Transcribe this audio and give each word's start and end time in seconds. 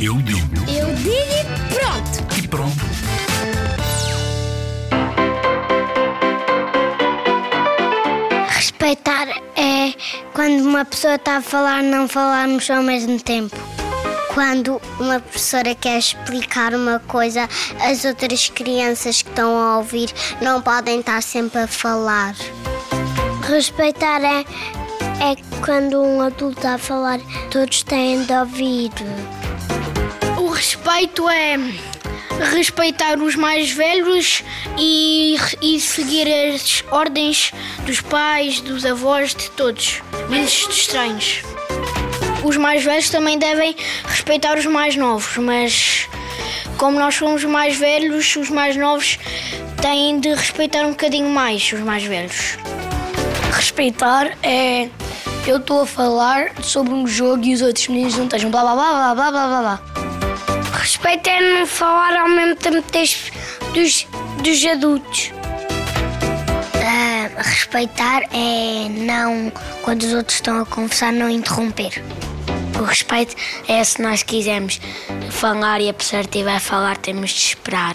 Eu 0.00 0.16
digo 0.22 0.56
Eu 0.68 0.94
digo 0.96 1.16
e 1.18 1.74
pronto. 1.74 2.38
e 2.38 2.48
pronto. 2.48 2.86
Respeitar 8.48 9.28
é 9.56 9.92
quando 10.32 10.60
uma 10.62 10.84
pessoa 10.84 11.16
está 11.16 11.38
a 11.38 11.42
falar, 11.42 11.82
não 11.82 12.08
falarmos 12.08 12.70
ao 12.70 12.82
mesmo 12.82 13.20
tempo. 13.20 13.56
Quando 14.34 14.80
uma 15.00 15.18
professora 15.20 15.74
quer 15.74 15.98
explicar 15.98 16.74
uma 16.74 16.98
coisa, 17.00 17.48
as 17.80 18.04
outras 18.04 18.48
crianças 18.50 19.22
que 19.22 19.30
estão 19.30 19.58
a 19.58 19.78
ouvir 19.78 20.12
não 20.42 20.60
podem 20.60 21.00
estar 21.00 21.22
sempre 21.22 21.60
a 21.60 21.66
falar. 21.66 22.34
Respeitar 23.48 24.22
é, 24.22 24.40
é 25.20 25.55
quando 25.66 26.00
um 26.00 26.20
adulto 26.20 26.58
está 26.58 26.74
a 26.74 26.78
falar, 26.78 27.18
todos 27.50 27.82
têm 27.82 28.22
de 28.24 28.32
ouvir. 28.32 28.92
O 30.38 30.46
respeito 30.46 31.28
é 31.28 31.56
respeitar 32.52 33.18
os 33.18 33.34
mais 33.34 33.72
velhos 33.72 34.44
e, 34.78 35.36
e 35.60 35.80
seguir 35.80 36.28
as 36.28 36.84
ordens 36.88 37.50
dos 37.84 38.00
pais, 38.00 38.60
dos 38.60 38.86
avós, 38.86 39.34
de 39.34 39.50
todos, 39.50 40.00
menos 40.28 40.66
dos 40.66 40.76
estranhos. 40.76 41.42
Os 42.44 42.56
mais 42.56 42.84
velhos 42.84 43.10
também 43.10 43.36
devem 43.36 43.74
respeitar 44.04 44.56
os 44.56 44.66
mais 44.66 44.94
novos, 44.94 45.36
mas 45.36 46.08
como 46.78 46.96
nós 46.96 47.16
somos 47.16 47.42
mais 47.42 47.76
velhos, 47.76 48.36
os 48.36 48.50
mais 48.50 48.76
novos 48.76 49.18
têm 49.82 50.20
de 50.20 50.32
respeitar 50.32 50.86
um 50.86 50.90
bocadinho 50.90 51.28
mais 51.28 51.72
os 51.72 51.80
mais 51.80 52.04
velhos. 52.04 52.56
Respeitar 53.52 54.38
é 54.44 54.88
eu 55.46 55.58
estou 55.58 55.82
a 55.82 55.86
falar 55.86 56.60
sobre 56.60 56.92
um 56.92 57.06
jogo 57.06 57.44
e 57.44 57.54
os 57.54 57.62
outros 57.62 57.86
meninos 57.86 58.16
não 58.16 58.24
estejam 58.24 58.50
blá 58.50 58.62
blá 58.62 58.74
blá 58.74 59.14
blá 59.14 59.30
blá 59.30 59.30
blá 59.30 59.60
blá. 59.60 59.80
Respeito 60.72 61.28
é 61.28 61.40
não 61.40 61.66
falar 61.66 62.16
ao 62.16 62.28
mesmo 62.28 62.56
tempo 62.56 62.82
des, 62.90 63.30
dos, 63.72 64.06
dos 64.42 64.66
adultos. 64.66 65.30
Uh, 66.74 67.30
respeitar 67.36 68.22
é 68.32 68.88
não, 68.88 69.52
quando 69.82 70.02
os 70.02 70.12
outros 70.14 70.38
estão 70.38 70.62
a 70.62 70.66
conversar, 70.66 71.12
não 71.12 71.30
interromper. 71.30 72.02
O 72.80 72.82
respeito 72.82 73.36
é 73.68 73.84
se 73.84 74.02
nós 74.02 74.24
quisermos 74.24 74.80
falar 75.30 75.80
e 75.80 75.88
a 75.88 75.94
pessoa 75.94 76.22
estiver 76.22 76.56
a 76.56 76.60
falar, 76.60 76.96
temos 76.96 77.30
de 77.30 77.38
esperar. 77.38 77.94